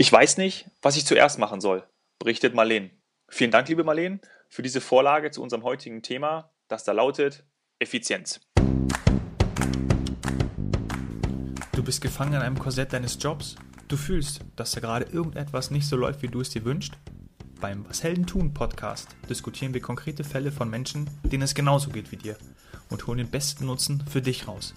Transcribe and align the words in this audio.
Ich 0.00 0.12
weiß 0.12 0.36
nicht, 0.38 0.70
was 0.80 0.96
ich 0.96 1.04
zuerst 1.06 1.40
machen 1.40 1.60
soll, 1.60 1.82
berichtet 2.20 2.54
Marleen. 2.54 2.92
Vielen 3.28 3.50
Dank, 3.50 3.66
liebe 3.66 3.82
Marleen, 3.82 4.20
für 4.48 4.62
diese 4.62 4.80
Vorlage 4.80 5.32
zu 5.32 5.42
unserem 5.42 5.64
heutigen 5.64 6.04
Thema, 6.04 6.52
das 6.68 6.84
da 6.84 6.92
lautet 6.92 7.44
Effizienz. 7.80 8.38
Du 11.72 11.82
bist 11.82 12.00
gefangen 12.00 12.34
in 12.34 12.42
einem 12.42 12.60
Korsett 12.60 12.92
deines 12.92 13.18
Jobs. 13.20 13.56
Du 13.88 13.96
fühlst, 13.96 14.42
dass 14.54 14.70
da 14.70 14.78
gerade 14.78 15.06
irgendetwas 15.06 15.72
nicht 15.72 15.88
so 15.88 15.96
läuft, 15.96 16.22
wie 16.22 16.28
du 16.28 16.40
es 16.42 16.50
dir 16.50 16.64
wünschst. 16.64 16.92
Beim 17.60 17.84
Was 17.88 18.04
Helden 18.04 18.24
tun 18.24 18.54
Podcast 18.54 19.08
diskutieren 19.28 19.74
wir 19.74 19.80
konkrete 19.80 20.22
Fälle 20.22 20.52
von 20.52 20.70
Menschen, 20.70 21.10
denen 21.24 21.42
es 21.42 21.56
genauso 21.56 21.90
geht 21.90 22.12
wie 22.12 22.16
dir 22.18 22.36
und 22.88 23.08
holen 23.08 23.18
den 23.18 23.30
besten 23.32 23.66
Nutzen 23.66 24.04
für 24.08 24.22
dich 24.22 24.46
raus. 24.46 24.74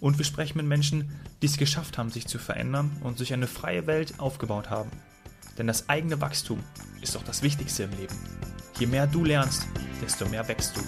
Und 0.00 0.16
wir 0.16 0.24
sprechen 0.24 0.56
mit 0.56 0.66
Menschen, 0.66 1.10
die 1.42 1.46
es 1.46 1.58
geschafft 1.58 1.98
haben, 1.98 2.10
sich 2.10 2.26
zu 2.26 2.38
verändern 2.38 2.90
und 3.04 3.18
sich 3.18 3.34
eine 3.34 3.46
freie 3.46 3.86
Welt 3.86 4.18
aufgebaut 4.18 4.70
haben. 4.70 4.90
Denn 5.58 5.66
das 5.66 5.90
eigene 5.90 6.20
Wachstum 6.22 6.62
ist 7.02 7.14
doch 7.14 7.22
das 7.22 7.42
Wichtigste 7.42 7.82
im 7.82 7.90
Leben. 7.90 8.14
Je 8.78 8.86
mehr 8.86 9.06
du 9.06 9.24
lernst, 9.24 9.66
desto 10.00 10.26
mehr 10.26 10.48
wächst 10.48 10.74
du. 10.74 10.80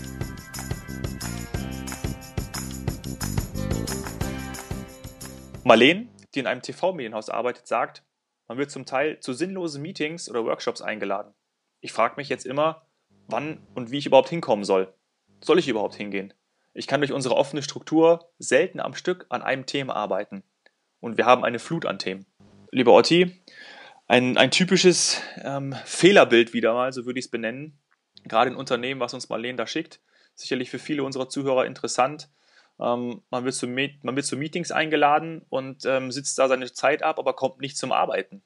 Marleen, 5.63 6.09
die 6.35 6.41
in 6.41 6.47
einem 6.47 6.63
TV-Medienhaus 6.63 7.29
arbeitet, 7.29 7.67
sagt, 7.67 8.03
man 8.49 8.57
wird 8.57 8.71
zum 8.71 8.87
Teil 8.87 9.21
zu 9.21 9.35
sinnlosen 9.35 9.83
Meetings 9.83 10.31
oder 10.31 10.45
Workshops 10.45 10.81
eingeladen. 10.81 11.35
Ich 11.81 11.93
frage 11.93 12.15
mich 12.17 12.31
jetzt 12.31 12.47
immer, 12.47 12.87
wann 13.29 13.67
und 13.75 13.91
wie 13.91 13.99
ich 13.99 14.07
überhaupt 14.07 14.31
hinkommen 14.31 14.65
soll. 14.65 14.95
Soll 15.43 15.59
ich 15.59 15.69
überhaupt 15.69 15.95
hingehen? 15.97 16.33
Ich 16.75 16.87
kann 16.87 17.01
durch 17.01 17.13
unsere 17.13 17.37
offene 17.37 17.63
Struktur 17.63 18.31
selten 18.39 18.81
am 18.81 18.95
Stück 18.95 19.27
an 19.29 19.43
einem 19.43 19.67
Thema 19.67 19.95
arbeiten. 19.95 20.43
Und 21.01 21.19
wir 21.19 21.27
haben 21.27 21.45
eine 21.45 21.59
Flut 21.59 21.85
an 21.85 21.99
Themen. 21.99 22.27
Lieber 22.71 22.95
Otti, 22.95 23.43
ein, 24.09 24.37
ein 24.39 24.51
typisches 24.51 25.21
ähm, 25.43 25.75
Fehlerbild 25.85 26.53
wieder 26.55 26.73
mal, 26.73 26.93
so 26.93 27.05
würde 27.05 27.19
ich 27.19 27.27
es 27.27 27.31
benennen. 27.31 27.79
Gerade 28.25 28.51
in 28.51 28.57
Unternehmen, 28.57 29.01
was 29.01 29.15
uns 29.15 29.29
Marlene 29.29 29.57
da 29.57 29.67
schickt. 29.67 30.01
Sicherlich 30.35 30.71
für 30.71 30.79
viele 30.79 31.03
unserer 31.03 31.29
Zuhörer 31.29 31.67
interessant. 31.67 32.31
Ähm, 32.81 33.23
man, 33.31 33.45
wird 33.45 33.55
zu, 33.55 33.67
man 33.67 34.17
wird 34.17 34.25
zu 34.25 34.37
Meetings 34.37 34.71
eingeladen 34.71 35.45
und 35.51 35.85
ähm, 35.85 36.11
sitzt 36.11 36.39
da 36.39 36.49
seine 36.49 36.73
Zeit 36.73 37.03
ab, 37.03 37.19
aber 37.19 37.35
kommt 37.35 37.61
nicht 37.61 37.77
zum 37.77 37.93
Arbeiten. 37.93 38.43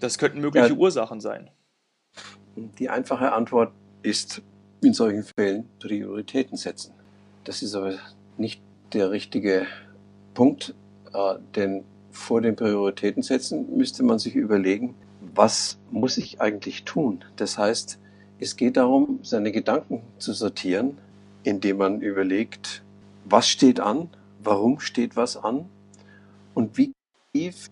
Das 0.00 0.18
könnten 0.18 0.40
mögliche 0.40 0.68
ja, 0.68 0.74
Ursachen 0.74 1.20
sein. 1.20 1.50
Die 2.56 2.88
einfache 2.88 3.32
Antwort 3.32 3.72
ist 4.02 4.42
in 4.82 4.94
solchen 4.94 5.22
Fällen 5.22 5.68
Prioritäten 5.78 6.56
setzen. 6.56 6.99
Das 7.44 7.62
ist 7.62 7.74
aber 7.74 7.94
nicht 8.36 8.60
der 8.92 9.10
richtige 9.10 9.66
Punkt, 10.34 10.74
äh, 11.12 11.34
denn 11.56 11.84
vor 12.10 12.40
den 12.40 12.56
Prioritäten 12.56 13.22
setzen 13.22 13.76
müsste 13.76 14.02
man 14.02 14.18
sich 14.18 14.34
überlegen, 14.34 14.94
was 15.34 15.78
muss 15.90 16.18
ich 16.18 16.40
eigentlich 16.40 16.84
tun? 16.84 17.24
Das 17.36 17.56
heißt, 17.56 17.98
es 18.40 18.56
geht 18.56 18.76
darum, 18.76 19.20
seine 19.22 19.52
Gedanken 19.52 20.02
zu 20.18 20.32
sortieren, 20.32 20.98
indem 21.44 21.78
man 21.78 22.00
überlegt, 22.00 22.82
was 23.24 23.48
steht 23.48 23.80
an, 23.80 24.08
warum 24.42 24.80
steht 24.80 25.16
was 25.16 25.36
an 25.36 25.66
und 26.54 26.76
wie 26.78 26.92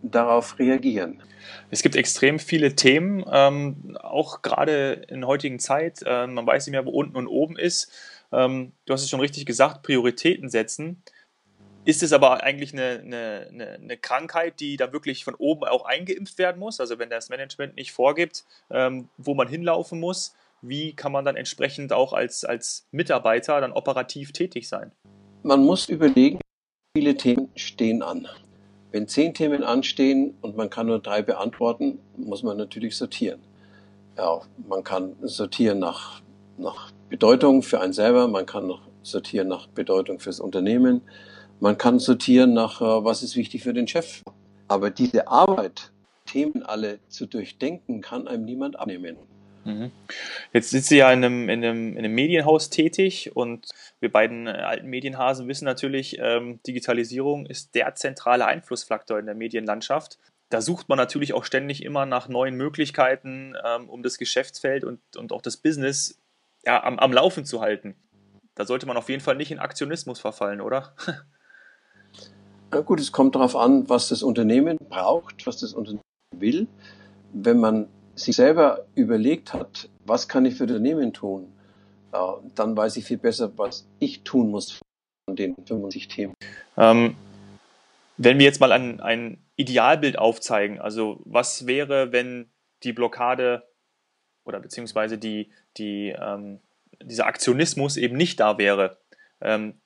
darauf 0.02 0.58
reagieren. 0.58 1.22
Es 1.70 1.82
gibt 1.82 1.96
extrem 1.96 2.38
viele 2.38 2.76
Themen, 2.76 3.24
ähm, 3.30 3.96
auch 4.00 4.42
gerade 4.42 5.04
in 5.08 5.26
heutigen 5.26 5.58
Zeit. 5.58 6.02
Äh, 6.06 6.26
man 6.26 6.46
weiß 6.46 6.66
nicht 6.66 6.72
mehr, 6.72 6.86
wo 6.86 6.90
unten 6.90 7.16
und 7.16 7.26
oben 7.26 7.58
ist. 7.58 7.90
Ähm, 8.32 8.72
du 8.84 8.92
hast 8.92 9.02
es 9.02 9.10
schon 9.10 9.20
richtig 9.20 9.46
gesagt, 9.46 9.82
Prioritäten 9.82 10.48
setzen. 10.48 11.02
Ist 11.84 12.02
es 12.02 12.12
aber 12.12 12.42
eigentlich 12.42 12.74
eine, 12.74 13.00
eine, 13.02 13.78
eine, 13.80 13.96
Krankheit, 13.96 14.60
die 14.60 14.76
da 14.76 14.92
wirklich 14.92 15.24
von 15.24 15.34
oben 15.34 15.64
auch 15.64 15.86
eingeimpft 15.86 16.36
werden 16.36 16.58
muss? 16.58 16.80
Also 16.80 16.98
wenn 16.98 17.08
das 17.08 17.30
Management 17.30 17.76
nicht 17.76 17.92
vorgibt, 17.92 18.44
ähm, 18.70 19.08
wo 19.16 19.34
man 19.34 19.48
hinlaufen 19.48 19.98
muss, 19.98 20.34
wie 20.60 20.92
kann 20.92 21.12
man 21.12 21.24
dann 21.24 21.36
entsprechend 21.36 21.92
auch 21.92 22.12
als, 22.12 22.44
als 22.44 22.86
Mitarbeiter 22.90 23.60
dann 23.60 23.72
operativ 23.72 24.32
tätig 24.32 24.68
sein? 24.68 24.92
Man 25.42 25.64
muss 25.64 25.88
überlegen, 25.88 26.40
viele 26.94 27.16
Themen 27.16 27.48
stehen 27.54 28.02
an. 28.02 28.28
Wenn 28.90 29.06
zehn 29.06 29.34
Themen 29.34 29.64
anstehen 29.64 30.36
und 30.40 30.56
man 30.56 30.70
kann 30.70 30.86
nur 30.86 30.98
drei 30.98 31.22
beantworten, 31.22 32.00
muss 32.16 32.42
man 32.42 32.56
natürlich 32.56 32.96
sortieren. 32.96 33.40
Ja, 34.16 34.40
man 34.68 34.82
kann 34.82 35.16
sortieren 35.22 35.78
nach, 35.78 36.20
nach 36.58 36.92
Bedeutung 37.08 37.62
für 37.62 37.80
einen 37.80 37.92
selber, 37.92 38.28
man 38.28 38.46
kann 38.46 38.66
noch 38.66 38.82
sortieren 39.02 39.48
nach 39.48 39.66
Bedeutung 39.68 40.20
fürs 40.20 40.40
Unternehmen, 40.40 41.02
man 41.60 41.78
kann 41.78 41.98
sortieren 41.98 42.52
nach, 42.52 42.80
äh, 42.80 43.04
was 43.04 43.22
ist 43.22 43.36
wichtig 43.36 43.62
für 43.62 43.72
den 43.72 43.88
Chef. 43.88 44.22
Aber 44.68 44.90
diese 44.90 45.28
Arbeit, 45.28 45.92
Themen 46.26 46.62
alle 46.62 46.98
zu 47.08 47.26
durchdenken, 47.26 48.02
kann 48.02 48.28
einem 48.28 48.44
niemand 48.44 48.78
abnehmen. 48.78 49.16
Mhm. 49.64 49.90
Jetzt 50.52 50.70
sitzt 50.70 50.88
sie 50.88 50.98
ja 50.98 51.12
in 51.12 51.24
einem, 51.24 51.48
in, 51.48 51.64
einem, 51.64 51.92
in 51.92 51.98
einem 51.98 52.14
Medienhaus 52.14 52.70
tätig 52.70 53.34
und 53.34 53.68
wir 54.00 54.10
beiden 54.10 54.46
äh, 54.46 54.50
alten 54.50 54.86
Medienhasen 54.88 55.48
wissen 55.48 55.64
natürlich, 55.64 56.18
ähm, 56.20 56.60
Digitalisierung 56.66 57.46
ist 57.46 57.74
der 57.74 57.94
zentrale 57.94 58.46
Einflussfaktor 58.46 59.18
in 59.18 59.26
der 59.26 59.34
Medienlandschaft. 59.34 60.18
Da 60.50 60.62
sucht 60.62 60.88
man 60.88 60.96
natürlich 60.96 61.34
auch 61.34 61.44
ständig 61.44 61.82
immer 61.82 62.06
nach 62.06 62.28
neuen 62.28 62.54
Möglichkeiten, 62.54 63.54
ähm, 63.64 63.88
um 63.88 64.02
das 64.02 64.16
Geschäftsfeld 64.18 64.84
und, 64.84 65.00
und 65.16 65.32
auch 65.32 65.42
das 65.42 65.58
Business 65.58 66.18
ja, 66.64 66.82
am, 66.82 66.98
am 66.98 67.12
Laufen 67.12 67.44
zu 67.44 67.60
halten. 67.60 67.96
Da 68.54 68.64
sollte 68.64 68.86
man 68.86 68.96
auf 68.96 69.08
jeden 69.08 69.22
Fall 69.22 69.36
nicht 69.36 69.50
in 69.50 69.58
Aktionismus 69.58 70.18
verfallen, 70.18 70.60
oder? 70.60 70.94
Na 72.70 72.80
gut, 72.80 73.00
es 73.00 73.12
kommt 73.12 73.34
darauf 73.34 73.56
an, 73.56 73.88
was 73.88 74.08
das 74.08 74.22
Unternehmen 74.22 74.76
braucht, 74.78 75.46
was 75.46 75.58
das 75.58 75.72
Unternehmen 75.72 76.02
will. 76.36 76.66
Wenn 77.32 77.58
man 77.58 77.88
sich 78.14 78.36
selber 78.36 78.86
überlegt 78.94 79.54
hat, 79.54 79.88
was 80.04 80.28
kann 80.28 80.44
ich 80.44 80.56
für 80.56 80.66
das 80.66 80.76
Unternehmen 80.76 81.12
tun, 81.12 81.52
dann 82.10 82.76
weiß 82.76 82.96
ich 82.96 83.04
viel 83.04 83.18
besser, 83.18 83.56
was 83.56 83.86
ich 83.98 84.22
tun 84.22 84.50
muss 84.50 84.80
von 85.26 85.36
den 85.36 85.54
75 85.54 86.08
Themen. 86.08 86.34
Ähm, 86.76 87.16
wenn 88.16 88.38
wir 88.38 88.46
jetzt 88.46 88.60
mal 88.60 88.72
ein, 88.72 89.00
ein 89.00 89.38
Idealbild 89.56 90.18
aufzeigen, 90.18 90.80
also 90.80 91.20
was 91.24 91.66
wäre, 91.66 92.12
wenn 92.12 92.50
die 92.82 92.92
Blockade 92.92 93.68
oder 94.44 94.60
beziehungsweise 94.60 95.18
die, 95.18 95.52
die, 95.78 96.14
ähm, 96.18 96.60
dieser 97.02 97.26
Aktionismus 97.26 97.96
eben 97.96 98.16
nicht 98.16 98.40
da 98.40 98.58
wäre. 98.58 98.98
Ähm, 99.40 99.80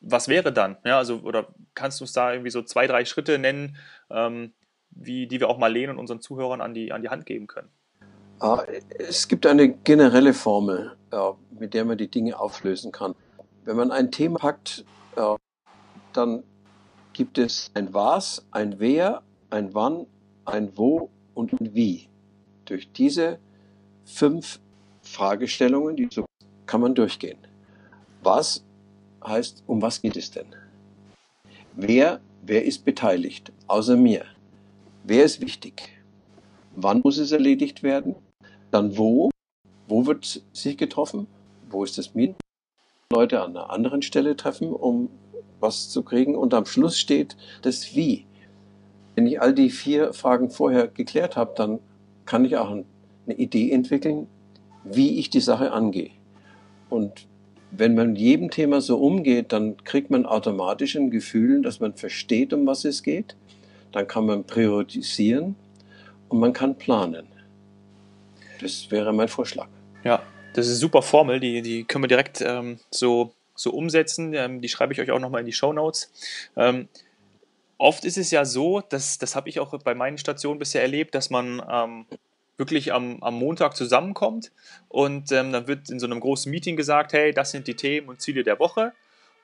was 0.00 0.28
wäre 0.28 0.52
dann? 0.52 0.76
Ja, 0.84 0.98
also, 0.98 1.18
oder 1.18 1.48
kannst 1.74 2.00
du 2.00 2.04
uns 2.04 2.12
da 2.12 2.32
irgendwie 2.32 2.50
so 2.50 2.62
zwei, 2.62 2.86
drei 2.86 3.04
Schritte 3.04 3.38
nennen, 3.38 3.76
ähm, 4.10 4.52
wie, 4.90 5.26
die 5.26 5.40
wir 5.40 5.48
auch 5.48 5.58
mal 5.58 5.72
lehnen 5.72 5.92
und 5.92 5.98
unseren 5.98 6.20
Zuhörern 6.20 6.60
an 6.60 6.74
die, 6.74 6.92
an 6.92 7.02
die 7.02 7.08
Hand 7.08 7.26
geben 7.26 7.46
können? 7.46 7.68
Ah, 8.40 8.64
es 8.98 9.26
gibt 9.26 9.46
eine 9.46 9.68
generelle 9.68 10.32
Formel, 10.32 10.96
mit 11.50 11.74
der 11.74 11.84
man 11.84 11.98
die 11.98 12.08
Dinge 12.08 12.38
auflösen 12.38 12.92
kann. 12.92 13.16
Wenn 13.64 13.76
man 13.76 13.90
ein 13.90 14.12
Thema 14.12 14.38
packt, 14.38 14.84
dann 16.12 16.44
gibt 17.12 17.38
es 17.38 17.72
ein 17.74 17.92
Was, 17.92 18.46
ein 18.52 18.78
Wer, 18.78 19.22
ein 19.50 19.74
Wann, 19.74 20.06
ein 20.44 20.76
Wo 20.76 21.10
und 21.34 21.52
ein 21.52 21.74
Wie. 21.74 22.08
Durch 22.64 22.92
diese 22.92 23.40
fünf 24.04 24.60
Fragestellungen, 25.08 25.96
die 25.96 26.08
so 26.10 26.24
kann 26.66 26.80
man 26.80 26.94
durchgehen. 26.94 27.38
Was 28.22 28.64
heißt, 29.26 29.64
um 29.66 29.80
was 29.82 30.00
geht 30.02 30.16
es 30.16 30.30
denn? 30.30 30.46
Wer, 31.74 32.20
wer 32.42 32.64
ist 32.64 32.84
beteiligt, 32.84 33.52
außer 33.66 33.96
mir? 33.96 34.24
Wer 35.04 35.24
ist 35.24 35.40
wichtig? 35.40 35.90
Wann 36.76 37.00
muss 37.02 37.18
es 37.18 37.32
erledigt 37.32 37.82
werden? 37.82 38.14
Dann 38.70 38.96
wo? 38.96 39.30
Wo 39.86 40.06
wird 40.06 40.42
sich 40.52 40.76
getroffen? 40.76 41.26
Wo 41.70 41.84
ist 41.84 41.96
das 41.96 42.14
Meeting? 42.14 42.36
Leute 43.12 43.40
an 43.42 43.56
einer 43.56 43.70
anderen 43.70 44.02
Stelle 44.02 44.36
treffen, 44.36 44.72
um 44.72 45.08
was 45.60 45.88
zu 45.88 46.02
kriegen. 46.02 46.36
Und 46.36 46.52
am 46.52 46.66
Schluss 46.66 46.98
steht 46.98 47.36
das 47.62 47.94
Wie. 47.94 48.26
Wenn 49.14 49.26
ich 49.26 49.40
all 49.40 49.54
die 49.54 49.70
vier 49.70 50.12
Fragen 50.12 50.50
vorher 50.50 50.86
geklärt 50.88 51.36
habe, 51.36 51.54
dann 51.56 51.80
kann 52.26 52.44
ich 52.44 52.56
auch 52.56 52.70
ein 52.70 52.84
eine 53.28 53.38
Idee 53.38 53.70
entwickeln, 53.70 54.26
wie 54.84 55.18
ich 55.18 55.30
die 55.30 55.40
Sache 55.40 55.72
angehe. 55.72 56.10
Und 56.88 57.26
wenn 57.70 57.94
man 57.94 58.12
mit 58.12 58.18
jedem 58.18 58.50
Thema 58.50 58.80
so 58.80 58.98
umgeht, 58.98 59.52
dann 59.52 59.76
kriegt 59.84 60.10
man 60.10 60.26
automatisch 60.26 60.96
ein 60.96 61.10
Gefühl, 61.10 61.62
dass 61.62 61.80
man 61.80 61.94
versteht, 61.94 62.52
um 62.52 62.66
was 62.66 62.84
es 62.84 63.02
geht. 63.02 63.36
Dann 63.92 64.06
kann 64.06 64.26
man 64.26 64.44
priorisieren 64.44 65.54
und 66.28 66.40
man 66.40 66.52
kann 66.52 66.76
planen. 66.76 67.26
Das 68.60 68.90
wäre 68.90 69.12
mein 69.12 69.28
Vorschlag. 69.28 69.68
Ja, 70.04 70.22
das 70.54 70.66
ist 70.66 70.72
eine 70.72 70.80
super 70.80 71.02
Formel, 71.02 71.40
die, 71.40 71.62
die 71.62 71.84
können 71.84 72.04
wir 72.04 72.08
direkt 72.08 72.40
ähm, 72.40 72.78
so, 72.90 73.32
so 73.54 73.70
umsetzen. 73.70 74.32
Ähm, 74.34 74.60
die 74.60 74.68
schreibe 74.68 74.92
ich 74.92 75.00
euch 75.00 75.10
auch 75.10 75.20
nochmal 75.20 75.40
in 75.40 75.46
die 75.46 75.52
Show 75.52 75.72
Notes. 75.72 76.10
Ähm, 76.56 76.88
oft 77.76 78.04
ist 78.04 78.18
es 78.18 78.30
ja 78.30 78.44
so, 78.44 78.80
dass, 78.80 79.18
das 79.18 79.36
habe 79.36 79.48
ich 79.48 79.60
auch 79.60 79.78
bei 79.82 79.94
meinen 79.94 80.18
Stationen 80.18 80.58
bisher 80.58 80.82
erlebt, 80.82 81.14
dass 81.14 81.30
man 81.30 81.62
ähm, 81.70 82.06
wirklich 82.58 82.92
am, 82.92 83.22
am 83.22 83.34
Montag 83.34 83.76
zusammenkommt 83.76 84.52
und 84.88 85.32
ähm, 85.32 85.52
dann 85.52 85.68
wird 85.68 85.88
in 85.88 85.98
so 85.98 86.06
einem 86.06 86.20
großen 86.20 86.50
Meeting 86.50 86.76
gesagt, 86.76 87.12
hey, 87.12 87.32
das 87.32 87.52
sind 87.52 87.66
die 87.66 87.76
Themen 87.76 88.08
und 88.08 88.20
Ziele 88.20 88.42
der 88.42 88.58
Woche 88.58 88.92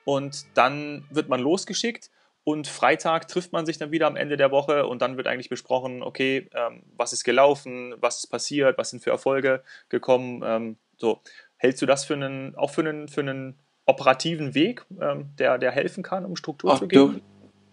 und 0.04 0.44
dann 0.54 1.04
wird 1.10 1.28
man 1.28 1.40
losgeschickt 1.40 2.10
und 2.42 2.66
Freitag 2.66 3.28
trifft 3.28 3.52
man 3.52 3.64
sich 3.64 3.78
dann 3.78 3.90
wieder 3.90 4.06
am 4.06 4.16
Ende 4.16 4.36
der 4.36 4.50
Woche 4.50 4.86
und 4.86 5.00
dann 5.00 5.16
wird 5.16 5.26
eigentlich 5.26 5.48
besprochen, 5.48 6.02
okay, 6.02 6.50
ähm, 6.54 6.82
was 6.96 7.12
ist 7.12 7.24
gelaufen, 7.24 7.94
was 8.00 8.18
ist 8.18 8.26
passiert, 8.26 8.76
was 8.76 8.90
sind 8.90 9.02
für 9.02 9.10
Erfolge 9.10 9.62
gekommen. 9.88 10.42
Ähm, 10.44 10.76
so, 10.98 11.20
hältst 11.56 11.80
du 11.80 11.86
das 11.86 12.04
für 12.04 12.14
einen, 12.14 12.54
auch 12.56 12.70
für 12.70 12.82
einen, 12.82 13.08
für 13.08 13.20
einen 13.20 13.58
operativen 13.86 14.54
Weg, 14.54 14.84
ähm, 15.00 15.30
der, 15.38 15.56
der 15.56 15.70
helfen 15.70 16.02
kann, 16.02 16.24
um 16.24 16.36
Struktur 16.36 16.72
Ach, 16.72 16.78
zu 16.80 16.88
geben? 16.88 17.22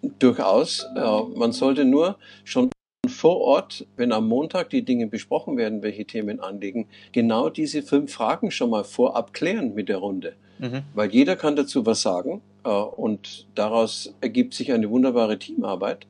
Durch, 0.01 0.13
durchaus. 0.19 0.87
Äh, 0.95 1.21
man 1.35 1.51
sollte 1.51 1.83
nur 1.83 2.17
schon 2.45 2.69
vor 3.11 3.39
Ort, 3.39 3.85
wenn 3.97 4.11
am 4.11 4.27
Montag 4.27 4.69
die 4.71 4.83
Dinge 4.83 5.07
besprochen 5.07 5.57
werden, 5.57 5.83
welche 5.83 6.05
Themen 6.05 6.39
anliegen, 6.39 6.87
genau 7.11 7.49
diese 7.49 7.83
fünf 7.83 8.13
Fragen 8.13 8.51
schon 8.51 8.71
mal 8.71 8.83
vorab 8.83 9.33
klären 9.33 9.73
mit 9.75 9.89
der 9.89 9.97
Runde. 9.97 10.33
Mhm. 10.59 10.83
Weil 10.93 11.11
jeder 11.11 11.35
kann 11.35 11.55
dazu 11.55 11.85
was 11.85 12.01
sagen 12.01 12.41
äh, 12.63 12.69
und 12.69 13.47
daraus 13.55 14.13
ergibt 14.21 14.53
sich 14.53 14.71
eine 14.71 14.89
wunderbare 14.89 15.37
Teamarbeit, 15.37 16.05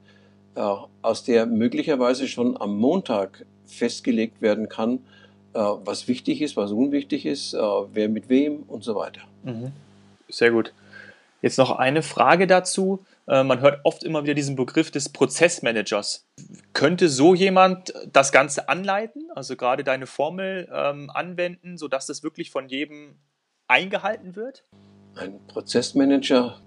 äh, 0.56 0.62
aus 1.01 1.24
der 1.24 1.45
möglicherweise 1.45 2.27
schon 2.27 2.59
am 2.59 2.77
Montag 2.77 3.45
festgelegt 3.65 4.42
werden 4.42 4.69
kann, 4.69 5.00
äh, 5.53 5.59
was 5.59 6.07
wichtig 6.07 6.42
ist, 6.42 6.57
was 6.57 6.71
unwichtig 6.71 7.25
ist, 7.25 7.53
wer 7.53 8.09
mit 8.09 8.30
wem 8.30 8.63
und 8.68 8.83
so 8.83 8.95
weiter. 8.95 9.21
Mhm. 9.44 9.71
Sehr 10.30 10.51
gut. 10.51 10.74
Jetzt 11.42 11.57
noch 11.57 11.71
eine 11.71 12.03
Frage 12.03 12.48
dazu. 12.48 13.00
Man 13.28 13.62
hört 13.62 13.82
oft 13.84 14.04
immer 14.04 14.24
wieder 14.24 14.34
diesen 14.34 14.56
Begriff 14.56 14.92
des 14.92 15.10
Prozessmanagers. 15.10 16.28
Könnte 16.74 17.08
so 17.08 17.34
jemand 17.34 17.94
das 18.12 18.32
Ganze 18.32 18.68
anleiten, 18.68 19.30
also 19.36 19.56
gerade 19.56 19.84
deine 19.84 20.08
Formel 20.08 20.68
ähm, 20.74 21.10
anwenden, 21.12 21.78
sodass 21.78 22.08
das 22.08 22.24
wirklich 22.24 22.50
von 22.52 22.68
jedem 22.68 23.16
eingehalten 23.68 24.36
wird? 24.36 24.64
Ein 25.16 25.40
Prozessmanager 25.48 26.60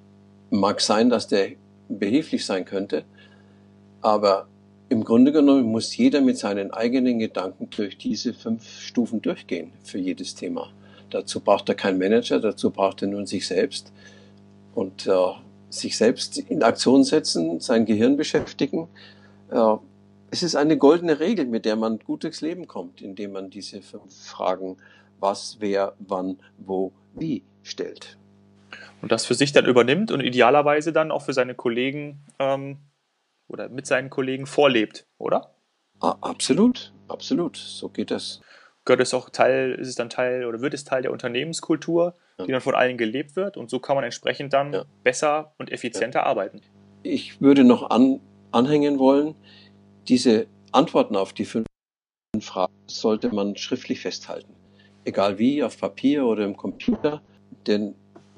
mag 0.51 0.81
sein, 0.81 1.11
dass 1.11 1.29
der 1.29 1.53
behilflich 1.89 2.47
sein 2.47 2.65
könnte, 2.65 3.05
aber 4.01 4.49
im 4.89 5.03
Grunde 5.05 5.33
genommen 5.33 5.65
muss 5.65 5.97
jeder 5.97 6.21
mit 6.21 6.39
seinen 6.39 6.71
eigenen 6.71 7.19
Gedanken 7.19 7.69
durch 7.71 7.99
diese 7.99 8.33
fünf 8.33 8.81
Stufen 8.81 9.21
durchgehen 9.23 9.73
für 9.83 9.99
jedes 9.99 10.35
Thema. 10.35 10.71
Dazu 11.11 11.41
braucht 11.41 11.69
er 11.69 11.75
keinen 11.75 11.99
Manager, 11.99 12.41
dazu 12.41 12.71
braucht 12.71 13.03
er 13.03 13.09
nun 13.09 13.27
sich 13.27 13.47
selbst 13.47 13.93
und 14.75 15.07
äh, 15.07 15.13
sich 15.75 15.97
selbst 15.97 16.39
in 16.39 16.63
Aktion 16.63 17.05
setzen, 17.05 17.61
sein 17.61 17.85
Gehirn 17.85 18.17
beschäftigen. 18.17 18.89
Äh, 19.51 19.77
es 20.31 20.43
ist 20.43 20.57
eine 20.57 20.77
goldene 20.77 21.21
Regel, 21.21 21.47
mit 21.47 21.65
der 21.65 21.77
man 21.77 21.99
gut 21.99 22.25
durchs 22.25 22.41
Leben 22.41 22.67
kommt, 22.67 23.03
indem 23.03 23.33
man 23.33 23.51
diese 23.51 23.83
fünf 23.83 24.15
Fragen 24.27 24.77
was, 25.21 25.59
wer, 25.61 25.95
wann, 26.01 26.39
wo, 26.59 26.93
wie 27.15 27.45
stellt. 27.63 28.19
Und 29.01 29.13
das 29.13 29.27
für 29.27 29.35
sich 29.35 29.53
dann 29.53 29.67
übernimmt 29.67 30.11
und 30.11 30.21
idealerweise 30.21 30.93
dann 30.93 31.11
auch 31.11 31.23
für 31.23 31.33
seine 31.33 31.55
Kollegen 31.55 32.25
ähm, 32.39 32.79
oder 33.49 33.69
mit 33.69 33.87
seinen 33.87 34.11
Kollegen 34.11 34.47
vorlebt, 34.47 35.07
oder? 35.19 35.55
Ah, 36.01 36.17
absolut, 36.21 36.93
absolut. 37.09 37.57
So 37.57 37.89
geht 37.89 38.11
das. 38.11 38.41
Gehört 38.85 39.01
es 39.01 39.15
auch 39.15 39.31
Teil, 39.31 39.73
ist 39.81 39.89
es 39.89 39.95
dann 39.95 40.11
Teil 40.11 40.45
oder 40.45 40.61
wird 40.61 40.75
es 40.75 40.85
Teil 40.85 41.03
der 41.03 41.13
Unternehmenskultur, 41.13 42.15
ja. 42.39 42.45
die 42.45 42.53
dann 42.53 42.61
von 42.61 42.75
allen 42.75 42.99
gelebt 42.99 43.37
wird 43.37 43.57
und 43.57 43.71
so 43.71 43.79
kann 43.79 43.97
man 43.97 44.05
entsprechend 44.05 44.53
dann 44.53 44.73
ja. 44.73 44.85
besser 45.03 45.55
und 45.59 45.73
effizienter 45.73 46.21
ja. 46.21 46.27
arbeiten. 46.27 46.61
Ich 47.03 47.41
würde 47.41 47.65
noch 47.65 47.91
an, 47.91 48.21
anhängen 48.53 48.99
wollen, 48.99 49.35
diese 50.09 50.47
Antworten 50.73 51.17
auf 51.17 51.33
die 51.33 51.45
fünf 51.45 51.67
Fragen 52.41 52.73
sollte 52.89 53.33
man 53.35 53.57
schriftlich 53.57 54.01
festhalten 54.01 54.55
egal 55.05 55.39
wie, 55.39 55.63
auf 55.63 55.79
Papier 55.79 56.27
oder 56.27 56.45
im 56.45 56.57
Computer. 56.57 57.23
Denn 57.67 57.95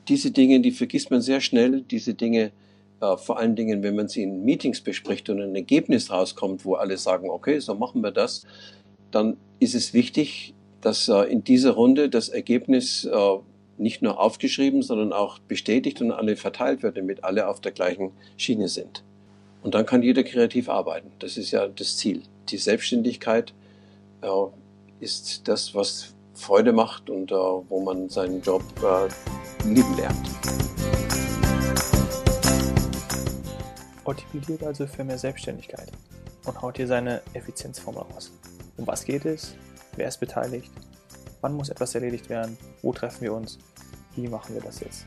diese 0.08 0.30
Dinge, 0.30 0.60
die 0.60 0.72
vergisst 0.72 1.10
man 1.10 1.20
sehr 1.20 1.40
schnell. 1.40 1.82
Diese 1.82 2.14
Dinge, 2.14 2.52
äh, 3.00 3.16
vor 3.16 3.38
allen 3.38 3.56
Dingen, 3.56 3.82
wenn 3.82 3.96
man 3.96 4.08
sie 4.08 4.22
in 4.22 4.44
Meetings 4.44 4.80
bespricht 4.80 5.28
und 5.30 5.40
ein 5.40 5.54
Ergebnis 5.54 6.10
rauskommt, 6.10 6.64
wo 6.64 6.74
alle 6.74 6.96
sagen, 6.96 7.30
okay, 7.30 7.58
so 7.58 7.74
machen 7.74 8.02
wir 8.02 8.10
das, 8.10 8.46
dann 9.10 9.36
ist 9.60 9.74
es 9.74 9.94
wichtig, 9.94 10.54
dass 10.80 11.08
äh, 11.08 11.22
in 11.22 11.44
dieser 11.44 11.72
Runde 11.72 12.08
das 12.08 12.28
Ergebnis 12.28 13.04
äh, 13.04 13.38
nicht 13.78 14.02
nur 14.02 14.20
aufgeschrieben, 14.20 14.82
sondern 14.82 15.12
auch 15.12 15.38
bestätigt 15.38 16.00
und 16.00 16.12
alle 16.12 16.36
verteilt 16.36 16.82
wird, 16.82 16.96
damit 16.96 17.24
alle 17.24 17.48
auf 17.48 17.60
der 17.60 17.72
gleichen 17.72 18.12
Schiene 18.36 18.68
sind. 18.68 19.02
Und 19.62 19.74
dann 19.74 19.84
kann 19.84 20.02
jeder 20.02 20.22
kreativ 20.22 20.68
arbeiten. 20.68 21.10
Das 21.18 21.36
ist 21.36 21.50
ja 21.50 21.66
das 21.66 21.96
Ziel. 21.96 22.22
Die 22.48 22.58
Selbstständigkeit 22.58 23.52
äh, 24.22 24.28
ist 25.00 25.48
das, 25.48 25.74
was 25.74 26.14
Freude 26.34 26.72
macht 26.72 27.10
und 27.10 27.32
äh, 27.32 27.34
wo 27.34 27.80
man 27.82 28.08
seinen 28.08 28.42
Job 28.42 28.62
äh, 28.82 29.68
lieben 29.68 29.96
lernt. 29.96 30.30
Otto 34.04 34.22
also 34.64 34.86
für 34.86 35.02
mehr 35.02 35.18
Selbstständigkeit 35.18 35.90
und 36.44 36.62
haut 36.62 36.76
hier 36.76 36.86
seine 36.86 37.22
Effizienzformel 37.34 38.02
raus. 38.02 38.30
Um 38.76 38.86
was 38.86 39.04
geht 39.04 39.24
es? 39.24 39.54
Wer 39.96 40.08
ist 40.08 40.20
beteiligt? 40.20 40.70
Wann 41.40 41.54
muss 41.54 41.68
etwas 41.68 41.94
erledigt 41.94 42.28
werden? 42.28 42.58
Wo 42.82 42.92
treffen 42.92 43.22
wir 43.22 43.32
uns? 43.32 43.58
Wie 44.14 44.28
machen 44.28 44.54
wir 44.54 44.62
das 44.62 44.80
jetzt? 44.80 45.06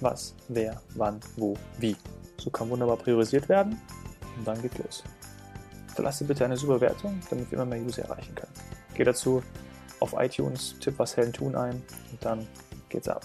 Was, 0.00 0.34
wer, 0.48 0.80
wann, 0.94 1.20
wo, 1.36 1.54
wie. 1.78 1.96
So 2.38 2.50
kann 2.50 2.70
wunderbar 2.70 2.96
priorisiert 2.96 3.48
werden 3.48 3.80
und 4.36 4.46
dann 4.46 4.60
geht 4.62 4.78
los. 4.78 5.02
Verlasse 5.94 6.24
bitte 6.24 6.44
eine 6.44 6.56
super 6.56 6.80
Wertung, 6.80 7.20
damit 7.28 7.50
wir 7.50 7.58
immer 7.58 7.66
mehr 7.66 7.82
User 7.82 8.02
erreichen 8.02 8.34
können. 8.34 8.52
Geh 8.94 9.04
dazu 9.04 9.42
auf 10.00 10.14
iTunes, 10.16 10.76
tipp 10.80 10.94
was 10.98 11.16
Helden 11.16 11.32
tun 11.32 11.56
ein 11.56 11.82
und 12.12 12.24
dann 12.24 12.46
geht's 12.88 13.08
ab. 13.08 13.24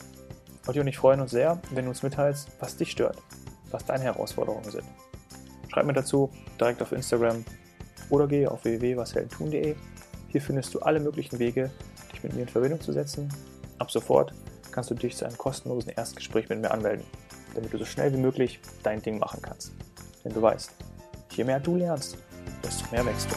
Otto 0.66 0.80
und 0.80 0.88
ich 0.88 0.98
freuen 0.98 1.22
uns 1.22 1.32
sehr, 1.32 1.62
wenn 1.72 1.86
du 1.86 1.90
uns 1.90 2.04
mitteilst, 2.04 2.50
was 2.60 2.76
dich 2.76 2.92
stört, 2.92 3.22
was 3.70 3.86
deine 3.86 4.06
Herausforderungen 4.06 4.72
sind. 4.72 4.86
Schreib 5.72 5.86
mir 5.86 5.94
dazu 5.94 6.32
direkt 6.60 6.82
auf 6.82 6.92
Instagram 6.92 7.44
oder 8.10 8.28
geh 8.28 8.48
auf 8.48 8.64
www.washeldentun.de. 8.64 9.76
Hier 10.28 10.42
findest 10.42 10.74
du 10.74 10.80
alle 10.80 11.00
möglichen 11.00 11.40
Wege, 11.40 11.70
dich 12.12 12.24
mit 12.24 12.34
mir 12.34 12.42
in 12.42 12.48
Verbindung 12.48 12.82
zu 12.82 12.92
setzen. 12.92 13.30
Ab 13.78 13.92
sofort 13.92 14.34
kannst 14.72 14.90
du 14.90 14.96
dich 14.96 15.16
zu 15.16 15.26
einem 15.26 15.38
kostenlosen 15.38 15.92
Erstgespräch 15.92 16.50
mit 16.50 16.62
mir 16.62 16.72
anmelden, 16.72 17.06
damit 17.54 17.74
du 17.74 17.78
so 17.78 17.86
schnell 17.86 18.12
wie 18.14 18.18
möglich 18.18 18.60
dein 18.82 19.02
Ding 19.02 19.20
machen 19.20 19.42
kannst. 19.42 19.72
Denn 20.24 20.34
du 20.34 20.42
weißt, 20.42 20.72
je 21.32 21.44
mehr 21.44 21.60
du 21.60 21.76
lernst, 21.76 22.18
desto 22.64 22.86
mehr 22.92 23.06
wächst 23.06 23.28
du. 23.30 23.36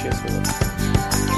Cheers, 0.00 0.16
Robert. 0.24 1.33